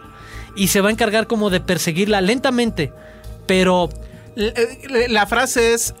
[0.55, 2.91] y se va a encargar como de perseguirla lentamente,
[3.47, 3.89] pero
[4.35, 5.93] eh, La frase es,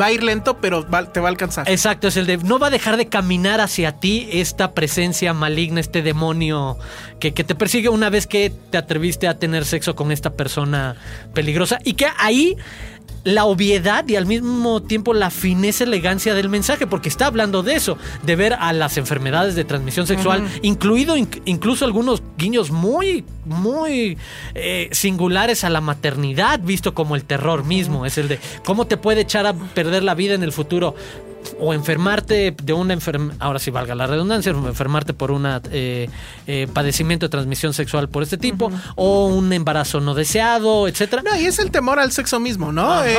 [0.00, 1.68] va a ir lento, pero va- te va a alcanzar.
[1.70, 5.80] Exacto, es el de no va a dejar de caminar hacia ti esta presencia maligna,
[5.80, 6.78] este demonio
[7.20, 10.96] que, que te persigue una vez que te atreviste a tener sexo con esta persona
[11.32, 12.56] peligrosa y que ahí
[13.26, 17.74] la obviedad y al mismo tiempo la fineza elegancia del mensaje, porque está hablando de
[17.74, 23.24] eso, de ver a las enfermedades de transmisión sexual, incluido inc- incluso algunos guiños muy,
[23.44, 24.16] muy
[24.54, 28.96] eh, singulares a la maternidad, visto como el terror mismo, es el de cómo te
[28.96, 30.94] puede echar a perder la vida en el futuro
[31.58, 35.46] o enfermarte de una enfermedad, ahora sí valga la redundancia, enfermarte por un
[36.72, 41.22] padecimiento de transmisión sexual por este tipo, o un embarazo no deseado, etcétera.
[41.22, 43.02] No, y es el temor al sexo mismo, ¿no?
[43.02, 43.16] El,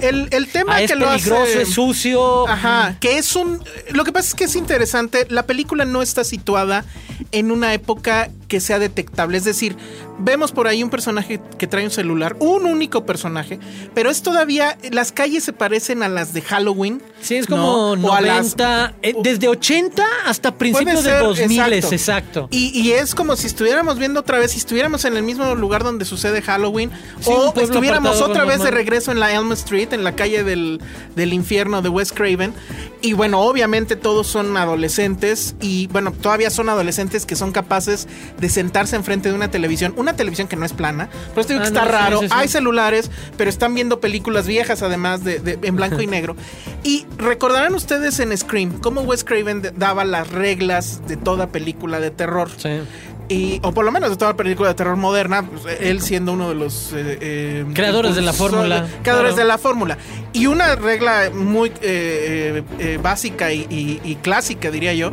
[0.00, 1.62] el, el, tema Ah, que es lo peligroso, hace...
[1.62, 2.48] es sucio.
[2.48, 3.62] Ajá, que es un...
[3.90, 6.84] Lo que pasa es que es interesante, la película no está situada
[7.32, 9.76] en una época que sea detectable, es decir,
[10.20, 13.58] vemos por ahí un personaje que trae un celular, un único personaje,
[13.94, 17.02] pero es todavía, las calles se parecen a las de Halloween.
[17.20, 17.56] Sí, es ¿no?
[17.56, 21.94] como O a 90, las- eh, desde 80 hasta principios de ser, 2000, exacto.
[21.96, 22.48] exacto.
[22.52, 25.82] Y, y es como si estuviéramos viendo otra vez, si estuviéramos en el mismo lugar
[25.82, 30.04] donde sucede Halloween, Sí, o estuviéramos otra vez de regreso en la Elm Street, en
[30.04, 30.80] la calle del,
[31.16, 32.54] del infierno de Wes Craven.
[33.02, 38.06] Y bueno, obviamente todos son adolescentes y bueno, todavía son adolescentes que son capaces
[38.38, 41.60] de sentarse enfrente de una televisión, una televisión que no es plana, por eso digo
[41.60, 42.34] que Ah, está no, raro, sí, sí.
[42.36, 46.36] hay celulares, pero están viendo películas viejas además de, de- en blanco y negro.
[46.82, 52.00] Y recordarán ustedes en Scream cómo Wes Craven de- daba las reglas de toda película
[52.00, 52.50] de terror.
[52.56, 52.80] Sí.
[53.26, 56.50] Y, o por lo menos de toda película de terror moderna, pues, él siendo uno
[56.50, 59.36] de los eh, eh, Creadores de la fórmula, Creadores claro.
[59.36, 59.98] de la fórmula.
[60.34, 62.62] Y una regla muy eh,
[63.02, 65.12] básica y, y- y clásica, diría yo,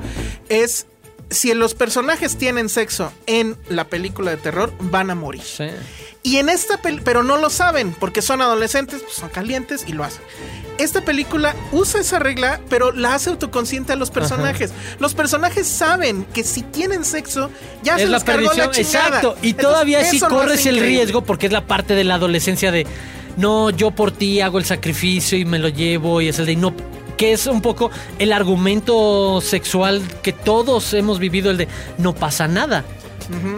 [0.49, 0.87] es
[1.31, 5.41] si los personajes tienen sexo en la película de terror, van a morir.
[5.41, 5.65] Sí.
[6.23, 9.93] Y en esta película, pero no lo saben, porque son adolescentes, pues son calientes y
[9.93, 10.21] lo hacen.
[10.77, 14.71] Esta película usa esa regla, pero la hace autoconsciente a los personajes.
[14.99, 17.49] Los personajes saben que si tienen sexo,
[17.81, 19.07] ya se es la les cargó la chingada.
[19.07, 19.35] exacto.
[19.41, 20.97] Y Entonces, todavía sí eso no corres es el increíble.
[20.99, 22.85] riesgo porque es la parte de la adolescencia de
[23.37, 26.55] no, yo por ti hago el sacrificio y me lo llevo y es el de
[26.55, 26.73] no
[27.21, 31.67] que es un poco el argumento sexual que todos hemos vivido el de
[31.99, 32.83] no pasa nada.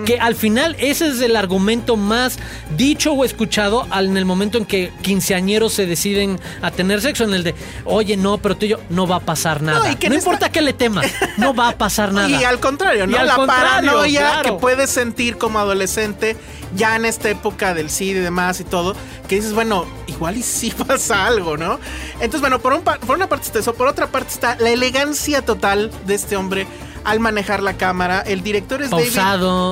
[0.06, 2.38] Que al final ese es el argumento más
[2.78, 7.24] dicho o escuchado al- en el momento en que quinceañeros se deciden a tener sexo,
[7.24, 9.80] en el de, oye, no, pero tú y yo, no va a pasar nada.
[9.90, 12.30] No, que esta- importa que le temas, no va a pasar nada.
[12.30, 13.14] Y al contrario, ¿no?
[13.14, 14.44] Y al la contrario, paranoia claro.
[14.56, 16.36] que puedes sentir como adolescente
[16.76, 18.96] ya en esta época del SID y demás y todo,
[19.28, 21.80] que dices, bueno, igual y sí pasa algo, ¿no?
[22.16, 24.70] Entonces, bueno, por, un pa- por una parte está eso, por otra parte está la
[24.70, 26.68] elegancia total de este hombre
[27.04, 28.22] al manejar la cámara.
[28.22, 28.90] El director es.
[28.90, 29.12] David,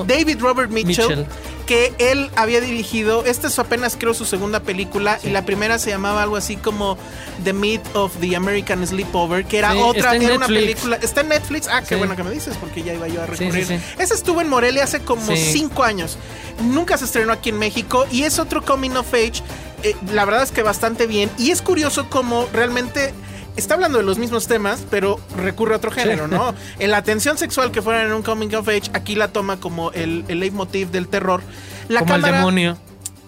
[0.05, 1.07] David Robert Mitchell.
[1.07, 1.25] Mitchell.
[1.71, 5.89] Que él había dirigido, esta es apenas creo su segunda película y la primera se
[5.89, 6.97] llamaba algo así como
[7.45, 11.29] The Myth of the American Sleepover, que era Sí, otra, era una película, está en
[11.29, 11.95] Netflix, ah, qué Sí.
[11.95, 13.79] bueno que me dices porque ya iba yo a recurrir.
[13.97, 16.17] Ese estuvo en Morelia hace como cinco años.
[16.61, 19.41] Nunca se estrenó aquí en México y es otro coming of age.
[19.83, 21.29] eh, la verdad es que bastante bien.
[21.37, 23.13] Y es curioso cómo realmente
[23.57, 26.53] está hablando de los mismos temas, pero recurre a otro género, ¿no?
[26.79, 29.91] En la atención sexual que fuera en un coming of age, aquí la toma como
[29.91, 31.41] el, el leitmotiv del terror.
[31.87, 32.77] La como el cámara- demonio.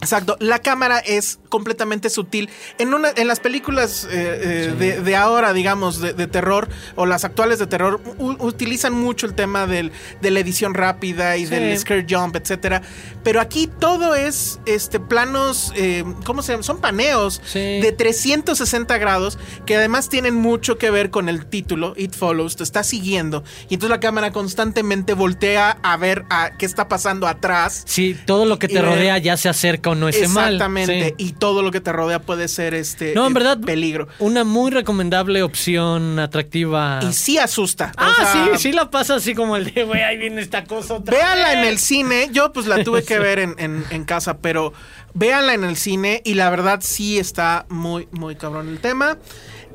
[0.01, 2.49] Exacto, la cámara es completamente sutil.
[2.79, 7.05] En una, en las películas eh, eh, de, de ahora, digamos, de, de terror, o
[7.05, 11.43] las actuales de terror, u- utilizan mucho el tema del, de la edición rápida y
[11.45, 11.51] Sí.
[11.51, 12.81] del scare jump, etcétera.
[13.23, 16.63] Pero aquí todo es este planos, eh, ¿cómo se llaman?
[16.63, 17.59] Son paneos Sí.
[17.59, 19.37] de 360 grados,
[19.67, 23.43] que además tienen mucho que ver con el título, It Follows, te está siguiendo.
[23.69, 27.83] Y entonces la cámara constantemente voltea a ver a qué está pasando atrás.
[27.85, 30.53] Sí, todo lo que te rodea ya se acerca o no ese mal.
[30.55, 31.09] Exactamente.
[31.09, 31.13] Sí.
[31.17, 34.07] Y todo lo que te rodea puede ser este No, en verdad, peligro.
[34.19, 36.99] una muy recomendable opción atractiva.
[37.01, 37.91] Y sí asusta.
[37.97, 40.63] O ah, sea, sí, sí la pasa así como el de, güey, ahí viene esta
[40.63, 41.69] cosa otra Véanla en vez".
[41.71, 42.29] el cine.
[42.31, 44.71] Yo pues la tuve que ver en, en- en casa, pero
[45.13, 49.17] véanla en el cine y la verdad sí está muy, muy cabrón el tema.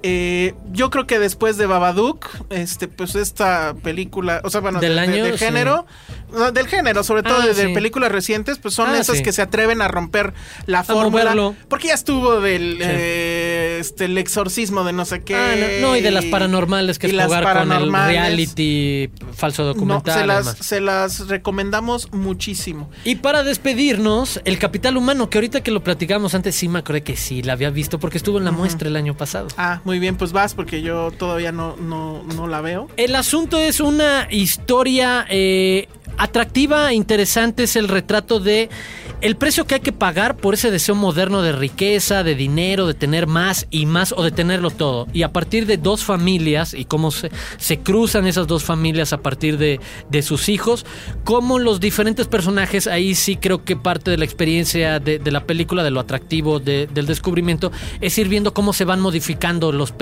[0.02, 4.94] Eh, yo creo que después de Babadook, este, pues esta película, o sea, bueno, ¿Del
[4.94, 5.24] de, año?
[5.24, 5.86] de género,
[6.32, 9.22] no, del género, sobre todo Ah, de, películas recientes, pues son Ah, esas sí.
[9.22, 10.34] que se atreven a romper
[10.66, 11.10] la fórmula.
[11.24, 11.54] moverlo.
[11.68, 15.34] Porque ya estuvo del eh, este, el exorcismo de no sé qué.
[15.36, 19.62] Ah, no, no, y de las paranormales, que y es jugar con el reality falso
[19.62, 20.20] No, documental.
[20.20, 20.66] se las, además.
[20.66, 22.90] se las recomendamos muchísimo.
[23.04, 27.02] Y para despedirnos, el capital humano, que ahorita que lo platicamos antes, sí me acordé
[27.02, 29.48] que sí la había visto porque estuvo en la muestra el año pasado.
[29.56, 32.88] Ah, muy bien, pues vas porque yo todavía no, no, no la veo.
[32.98, 38.68] El asunto es una historia eh, atractiva, interesante, es el retrato de
[39.20, 42.94] el precio que hay que pagar por ese deseo moderno de riqueza, de dinero, de
[42.94, 45.06] tener más y más o de tenerlo todo.
[45.12, 49.18] Y a partir de dos familias y cómo se, se cruzan esas dos familias a
[49.18, 50.86] partir de, de sus hijos,
[51.24, 55.44] cómo los diferentes personajes, ahí sí creo que parte de la experiencia de, de la
[55.44, 59.92] película, de lo atractivo de- del descubrimiento, es ir viendo cómo se van modificando los,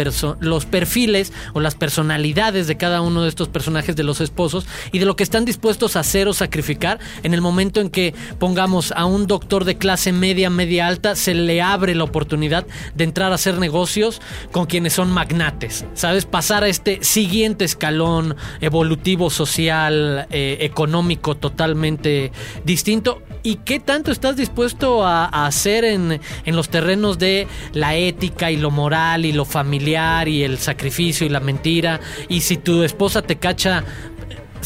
[0.40, 4.98] los perfiles o las personalidades de cada uno de estos personajes de los esposos y
[4.98, 8.92] de lo que están dispuestos a hacer o sacrificar en el momento en que pongamos
[8.92, 13.32] a un doctor de clase media, media alta, se le abre la oportunidad de entrar
[13.32, 14.20] a hacer negocios
[14.52, 16.26] con quienes son magnates, ¿sabes?
[16.26, 22.32] Pasar a este siguiente escalón evolutivo, social, eh, económico totalmente
[22.64, 23.22] distinto.
[23.42, 28.50] ¿Y qué tanto estás dispuesto a, a hacer en, en los terrenos de la ética
[28.50, 32.00] y lo moral y lo familiar y el sacrificio y la mentira?
[32.28, 33.84] Y si tu esposa te cacha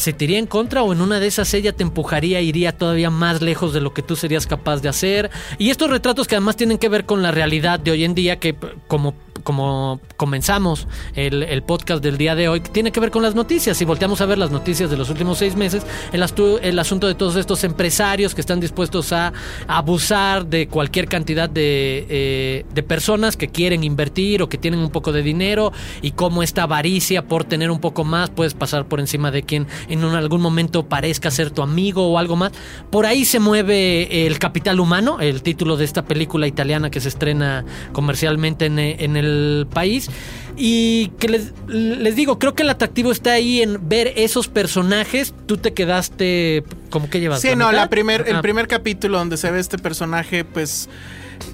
[0.01, 3.09] se te iría en contra o en una de esas ella te empujaría, iría todavía
[3.11, 5.29] más lejos de lo que tú serías capaz de hacer.
[5.59, 8.39] Y estos retratos que además tienen que ver con la realidad de hoy en día,
[8.39, 8.55] que
[8.87, 13.35] como como comenzamos el, el, podcast del día de hoy, tiene que ver con las
[13.35, 13.77] noticias.
[13.77, 17.07] Si volteamos a ver las noticias de los últimos seis meses, el, astu el asunto
[17.07, 19.33] de todos estos empresarios que están dispuestos a,
[19.67, 24.89] abusar de cualquier cantidad de, eh, de, personas que quieren invertir o que tienen un
[24.89, 28.99] poco de dinero y cómo esta avaricia por tener un poco más puedes pasar por
[28.99, 32.51] encima de quien en un, algún momento parezca ser tu amigo o algo más.
[32.89, 37.09] Por ahí se mueve El Capital Humano, el título de esta película italiana que se
[37.09, 40.09] estrena comercialmente en, en el país.
[40.57, 45.33] Y que les, les, digo, creo que el atractivo está ahí en ver esos personajes.
[45.45, 47.41] Tú te quedaste como que llevas.
[47.41, 50.89] Sí, no, la primer, el primer capítulo donde se ve este personaje, pues,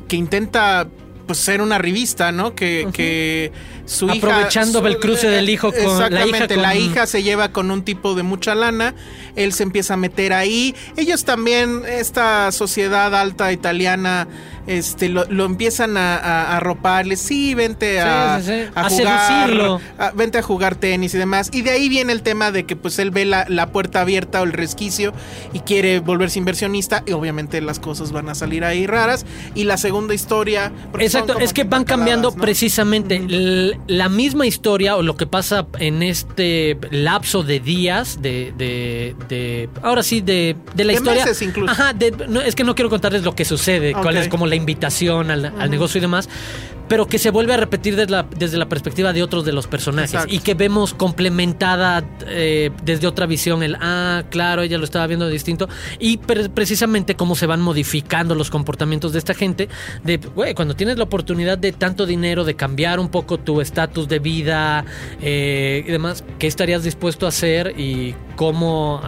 [0.07, 0.87] que intenta
[1.27, 2.55] pues ser una revista, ¿no?
[2.55, 2.91] Que, uh -huh.
[2.93, 3.51] que
[3.85, 4.15] su hija.
[4.15, 6.47] Aprovechando su, el cruce del hijo con exactamente, la hija.
[6.47, 6.61] Con...
[6.61, 8.95] la hija se lleva con un tipo de mucha lana.
[9.35, 10.73] Él se empieza a meter ahí.
[10.95, 14.27] Ellos también, esta sociedad alta italiana
[14.67, 18.69] este, lo, lo empiezan a, a, arroparle, sí, vente a, sí, sí, sí.
[18.75, 21.49] a, a jugar, a, vente a jugar tenis y demás.
[21.53, 24.41] Y de ahí viene el tema de que pues él ve la, la, puerta abierta
[24.41, 25.13] o el resquicio
[25.53, 29.25] y quiere volverse inversionista y obviamente las cosas van a salir ahí raras.
[29.55, 30.71] Y la segunda historia...
[31.19, 32.35] Exacto, es que van cambiando ¿no?
[32.35, 33.23] precisamente
[33.87, 38.53] la misma historia o lo que pasa en este lapso de días de...
[38.57, 41.25] de, de ahora sí, de, de la de historia...
[41.25, 41.71] Meses incluso.
[41.71, 41.93] Ajá,
[42.27, 44.03] no, es que no quiero contarles lo que sucede, okay.
[44.03, 46.29] cuál es como la invitación al, al, negocio y demás,
[46.87, 49.67] pero que se vuelve a repetir desde la, desde la perspectiva de otros de los
[49.67, 50.33] personajes Exacto.
[50.33, 55.27] y que vemos complementada eh, desde otra visión el, ah, claro, ella lo estaba viendo
[55.27, 55.67] distinto
[55.99, 59.69] y pre precisamente cómo se van modificando los comportamientos de esta gente,
[60.03, 64.07] de, güey, cuando tienes la oportunidad de tanto dinero, de cambiar un poco tu estatus
[64.07, 64.85] de vida
[65.21, 69.01] eh, y demás, ¿qué estarías dispuesto a hacer y cómo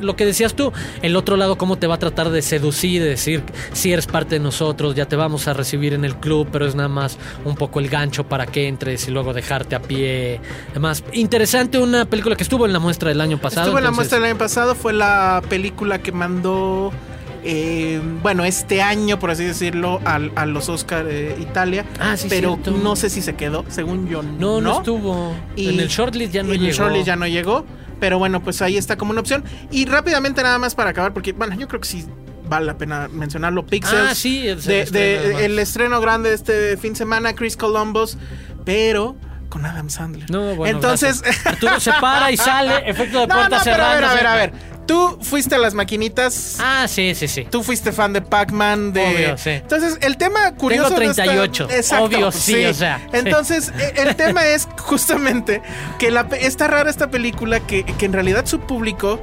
[0.00, 0.72] lo que decías tú,
[1.02, 4.36] el otro lado cómo te va a tratar de seducir, de decir si eres parte
[4.36, 7.54] de nosotros, ya te vamos a recibir en el club, pero es nada más un
[7.54, 10.40] poco el gancho para que entres y luego dejarte a pie.
[10.70, 13.66] Además, interesante una película que estuvo en la muestra del año pasado.
[13.66, 16.92] Estuvo en la muestra del año pasado, fue la película que mandó
[17.44, 21.84] eh, bueno, este año, por así decirlo, a, a los Oscar eh, Italia.
[21.98, 22.70] Ah, sí, pero cierto.
[22.72, 24.22] no sé si se quedó, según yo.
[24.22, 25.34] No, no, no estuvo.
[25.56, 26.70] Y en el shortlist ya no en llegó.
[26.70, 27.64] el shortlist ya no llegó.
[28.00, 29.44] Pero bueno, pues ahí está como una opción.
[29.70, 32.06] Y rápidamente nada más para acabar, porque bueno, yo creo que sí
[32.48, 33.66] vale la pena mencionarlo.
[33.66, 34.10] Pixels.
[34.10, 38.16] Ah, sí, el, de, de, el estreno grande de este fin de semana, Chris Columbus.
[38.64, 39.16] Pero
[39.48, 40.30] con Adam Sandler.
[40.30, 41.22] No, bueno, Entonces.
[41.44, 43.94] Arturo se para y sale, efecto de no, puerta no, cerrada.
[43.94, 44.77] Pero a ver, a ver, a ver.
[44.88, 46.56] Tú fuiste a las maquinitas.
[46.60, 47.46] Ah, sí, sí, sí.
[47.50, 48.94] Tú fuiste fan de Pac-Man.
[48.94, 49.04] De...
[49.04, 49.50] Obvio, sí.
[49.50, 50.94] Entonces, el tema curioso.
[50.94, 51.66] Tengo 38.
[51.66, 51.96] De esta...
[51.96, 53.06] Exacto, Obvio, sí, sí, o sea.
[53.12, 53.84] Entonces, sí.
[53.96, 55.60] el tema es justamente
[55.98, 59.20] que la, está rara esta película que, que en realidad su público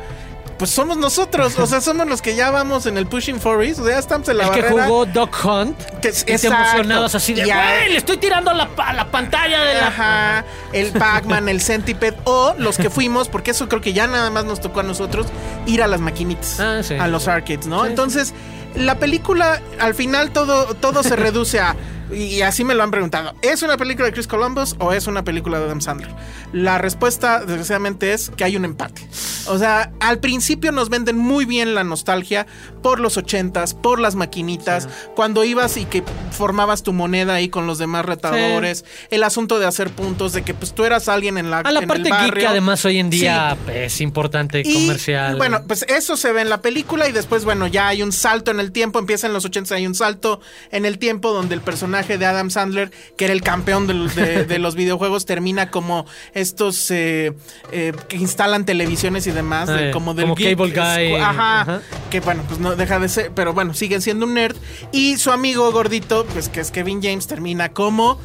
[0.58, 3.84] pues somos nosotros, o sea, somos los que ya vamos en el Pushing Forties, o
[3.84, 4.68] sea, ya estamos en la el barrera.
[4.70, 8.54] que jugó Doc Hunt, que, que te emocionabas así de, güey, le estoy tirando a
[8.54, 9.88] la, a la pantalla de la...
[9.88, 14.30] Ajá, el Pac-Man, el Centipede, o los que fuimos, porque eso creo que ya nada
[14.30, 15.28] más nos tocó a nosotros,
[15.66, 16.96] ir a las maquinitas, ah, sí.
[16.96, 17.84] a los arcades, ¿no?
[17.84, 18.34] Sí, Entonces,
[18.76, 21.76] la película, al final todo, todo se reduce a...
[22.12, 23.34] Y así me lo han preguntado.
[23.42, 26.12] ¿Es una película de Chris Columbus o es una película de Adam Sandler?
[26.54, 29.08] La respuesta, desgraciadamente, es que hay un empate.
[29.48, 32.46] O sea, al principio nos venden muy bien la nostalgia
[32.82, 34.90] por los ochentas, por las maquinitas, sí.
[35.16, 39.08] cuando ibas y que formabas tu moneda ahí con los demás retadores, sí.
[39.10, 41.82] el asunto de hacer puntos, de que pues tú eras alguien en la A la
[41.82, 42.34] en parte el barrio.
[42.36, 43.72] geek, además, hoy en día sí.
[43.74, 45.38] es importante y, comercial.
[45.38, 48.52] Bueno, pues eso se ve en la película y después, bueno, ya hay un salto
[48.52, 50.40] en el tiempo, empieza en los ochentas, hay un salto
[50.72, 54.46] en el tiempo donde el personaje de Adam Sandler, que era el campeón de, de,
[54.46, 57.34] de los videojuegos, termina como estos eh,
[57.72, 61.16] eh, que instalan televisiones y demás, de, como del como geek, Cable Guy.
[61.22, 64.56] Ajá, ajá, que bueno, pues no deja de ser, pero bueno, sigue siendo un nerd.
[64.92, 68.20] Y su amigo gordito, pues que es Kevin James, termina como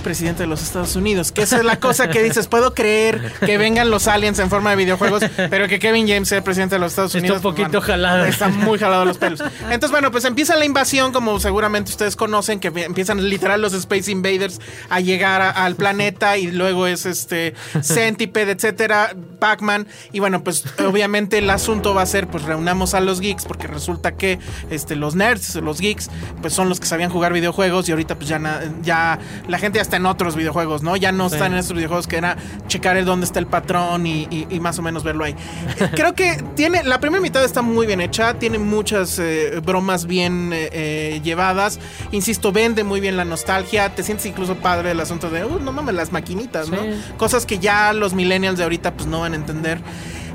[0.00, 1.32] presidente de los Estados Unidos.
[1.32, 4.70] Que esa es la cosa que dices, puedo creer que vengan los aliens en forma
[4.70, 7.36] de videojuegos, pero que Kevin James sea presidente de los Estados Unidos.
[7.38, 8.24] Está un poquito jalado.
[8.24, 9.40] Está muy jalado los pelos.
[9.62, 14.10] Entonces, bueno, pues empieza la invasión, como seguramente ustedes conocen, que empiezan literal los Space
[14.10, 19.14] Invaders a llegar a, al planeta y luego es este Centipede, etcétera.
[19.38, 19.86] Pac-Man.
[20.12, 23.66] Y bueno, pues obviamente el asunto va a ser, pues reunamos a los geeks, porque
[23.68, 24.38] resulta que
[24.70, 28.28] este, los nerds, los geeks, pues son los que sabían jugar videojuegos y ahorita pues
[28.28, 30.96] ya, na- ya la gente ya está en otros videojuegos, ¿no?
[30.96, 34.28] Ya no están en estos videojuegos que era checar el dónde está el patrón y,
[34.30, 35.34] y- y más o menos verlo ahí.
[35.94, 40.52] Creo que tiene, la primera mitad está muy bien hecha, tiene muchas eh, bromas bien
[40.52, 41.80] eh, eh, llevadas,
[42.12, 45.72] insisto, vende muy bien la nostalgia, te sientes incluso padre el asunto de, uh, no
[45.72, 46.78] mames, las maquinitas, ¿no?
[47.16, 49.80] Cosas que ya los millennials de ahorita pues no van a entender.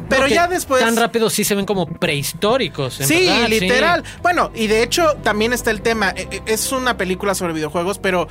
[0.10, 0.84] Pero ya después...
[0.84, 2.99] Tan rápido sí se ven como prehistóricos.
[3.01, 4.04] en Sí, verdad, literal.
[4.22, 6.14] Bueno, y de hecho también está el tema.
[6.45, 8.28] Es una película sobre videojuegos, pero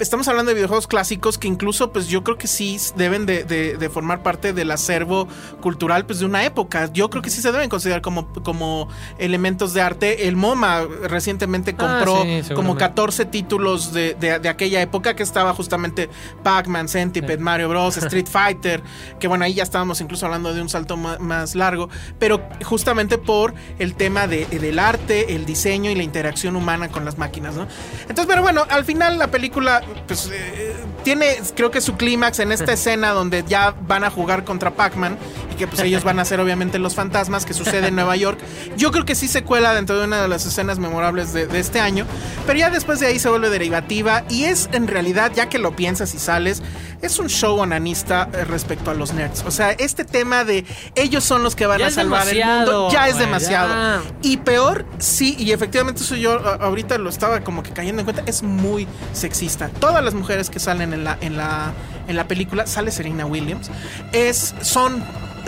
[0.00, 3.76] estamos hablando de videojuegos clásicos que incluso pues yo creo que sí deben de, de-
[3.76, 5.28] de formar parte del acervo
[5.60, 6.90] cultural pues de una época.
[6.92, 8.88] Yo creo que sí se deben considerar como, como
[9.18, 10.26] elementos de arte.
[10.28, 12.78] El MoMA recientemente Ah, compró sí, como seguramente.
[12.80, 16.08] 14 títulos de, de- aquella época que estaba justamente
[16.42, 18.82] Pac-Man, Centipede, Mario Bros, Street Fighter,
[19.18, 21.88] que bueno, ahí ya estábamos incluso hablando de un salto más largo,
[22.18, 27.04] pero justamente por el tema de- del arte, el diseño y la interacción humana con
[27.04, 27.66] las máquinas, ¿no?
[28.08, 30.74] Entonces, pero bueno, al final la película, pues, eh,
[31.04, 35.18] tiene, creo que su clímax en esta escena donde ya van a jugar contra Pac-Man
[35.52, 38.38] y que pues ellos van a ser obviamente los fantasmas que sucede en Nueva York.
[38.76, 41.58] Yo creo que sí se cuela dentro de una de las escenas memorables de, de
[41.58, 42.06] este año,
[42.46, 45.76] pero ya después de ahí se vuelve derivativa y es en realidad, ya que lo
[45.76, 46.62] piensas y sales,
[47.02, 49.44] es un show onanista eh, respecto a los nerds.
[49.46, 52.88] O sea, este tema de ellos son los que van Ya a salvar el mundo,
[52.92, 53.68] ya es demasiado.
[53.70, 54.02] ya.
[54.22, 58.22] Y peor, sí, y efectivamente eso yo ahorita lo estaba como que cayendo en cuenta,
[58.26, 59.68] es muy sexista.
[59.68, 61.72] Todas las mujeres que salen en la, en la,
[62.08, 63.70] en la película, sale Serena Williams,
[64.12, 65.02] es, son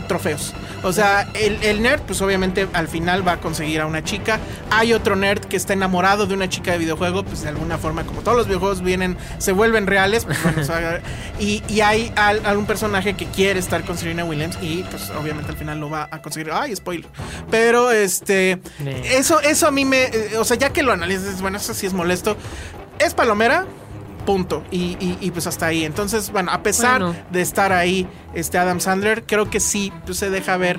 [0.07, 0.53] trofeos.
[0.83, 4.39] O sea, el, el nerd, pues obviamente al final va a conseguir a una chica.
[4.71, 8.05] Hay otro nerd que está enamorado de una chica de videojuego, pues de alguna forma,
[8.05, 10.25] como todos los videojuegos vienen, se vuelven reales.
[10.25, 11.01] pues, bueno, o sea,
[11.39, 15.51] y, y hay al- algún personaje que quiere estar con Serena Williams y pues obviamente
[15.51, 16.53] al final lo va a conseguir.
[16.53, 17.09] Ay, spoiler.
[17.51, 18.61] Pero este,
[19.05, 21.87] eso, eso a mí me, eh, o sea, ya que lo analizas, bueno, eso sí
[21.87, 22.37] es molesto.
[22.99, 23.67] Es palomera,
[24.25, 24.63] punto.
[24.71, 25.85] Y, y- y, pues hasta ahí.
[25.85, 27.17] Entonces, bueno, a pesar Bueno.
[27.31, 30.79] de estar ahí este Adam Sandler, creo que sí pues, se deja ver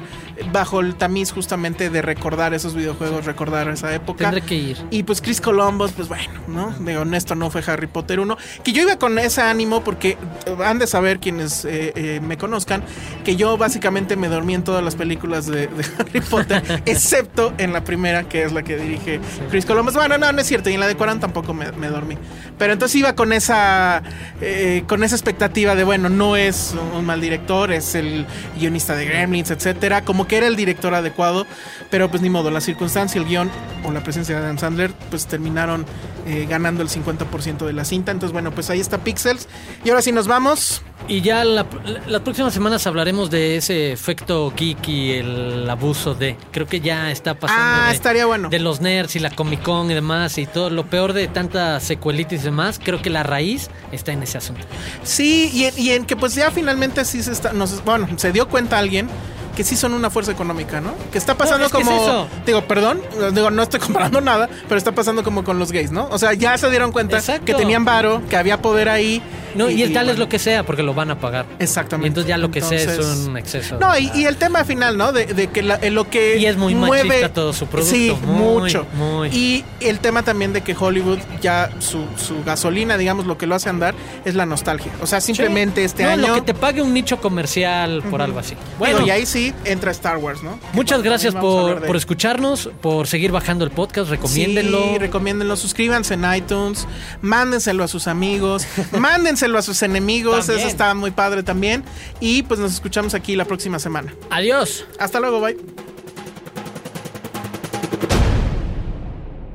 [0.51, 4.25] bajo el tamiz justamente de recordar esos videojuegos, recordar esa época.
[4.25, 4.77] Tendré que ir.
[4.89, 6.71] Y pues Chris Columbus, pues bueno, ¿no?
[6.79, 8.37] De honesto no fue Harry Potter 1.
[8.63, 12.37] Que yo iba con ese ánimo porque eh, han de saber quienes eh, eh, me
[12.37, 12.83] conozcan
[13.23, 17.73] que yo básicamente me dormí en todas las películas de, de Harry Potter, excepto en
[17.73, 19.19] la primera, que es la que dirige
[19.51, 19.93] Chris Columbus.
[19.93, 20.69] Bueno, no, no es cierto.
[20.69, 22.17] Y en la de Coran tampoco me, me dormí.
[22.57, 24.01] Pero entonces iba con esa,
[24.41, 28.25] eh, con esa expectativa de, bueno, no es un mal director, es el
[28.57, 30.03] guionista de Gremlins, etcétera.
[30.03, 31.45] Como que era el director adecuado,
[31.89, 33.49] pero pues ni modo, la circunstancia, el guion
[33.83, 35.85] o la presencia de Adam Sandler, pues terminaron
[36.25, 38.11] eh, ganando el 50% de la cinta.
[38.11, 39.47] Entonces, bueno, pues ahí está Pixels.
[39.83, 40.81] Y ahora sí nos vamos.
[41.07, 41.65] Y ya la-
[42.07, 46.37] las próximas semanas hablaremos de ese efecto geek y el abuso de.
[46.51, 47.61] Creo que ya está pasando.
[47.65, 48.49] Ah, de, estaría bueno.
[48.49, 50.69] De los nerds y la Comic Con y demás y todo.
[50.69, 54.61] Lo peor de tanta secuelitis y demás, creo que la raíz está en ese asunto.
[55.03, 58.31] Sí, y en, y en que pues ya finalmente sí se está, nos, bueno, se
[58.31, 59.09] dio cuenta alguien
[59.55, 60.93] que sí son una fuerza económica, ¿no?
[61.11, 62.27] Que está pasando es que es como, eso.
[62.45, 63.01] digo, perdón,
[63.33, 66.07] digo, no estoy comparando nada, pero está pasando como con los gays, ¿no?
[66.11, 67.45] O sea, ya se dieron cuenta Exacto.
[67.45, 69.21] que tenían varo, que había poder ahí.
[69.55, 71.45] No, y, el tal es lo que sea, porque lo van a pagar.
[71.59, 72.07] Exactamente.
[72.07, 72.97] Y entonces ya lo que sea es
[73.27, 73.77] un exceso.
[73.79, 75.11] No, y, y el tema final, ¿no?
[75.11, 77.93] De, de que la- en lo que Y es muy mueve machista todo su producto,
[77.93, 78.87] Sí, muy, mucho.
[78.95, 79.29] muy.
[79.29, 83.53] Y el tema también de que Hollywood ya su, su gasolina, digamos, lo que lo
[83.53, 83.93] hace andar
[84.25, 84.91] es la nostalgia.
[85.03, 86.27] O sea, simplemente este No, año.
[86.29, 88.55] Lo que te pague un nicho comercial por algo así.
[88.79, 90.59] Bueno, Bueno, y ahí sí entra Star Wars, ¿no?
[90.73, 94.09] muchas Bueno, gracias por, por escucharnos, por seguir bajando el podcast.
[94.11, 94.81] Recomiéndenlo.
[94.93, 96.87] Sí, recomiéndenlo, suscríbanse en iTunes,
[97.21, 98.65] mándenselo a sus amigos,
[98.97, 100.59] mándenselo a sus enemigos, También.
[100.59, 101.83] eso está muy padre también.
[102.19, 104.13] Y pues nos escuchamos aquí la próxima semana.
[104.29, 104.85] Adiós.
[104.99, 105.57] Hasta luego, bye.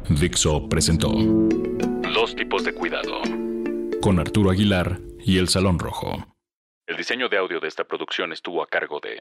[0.08, 3.20] Dixo presentó Dos tipos de cuidado.
[4.00, 6.24] con Arturo Aguilar y El Salón Rojo.
[6.86, 9.20] El diseño de audio de esta producción estuvo a cargo de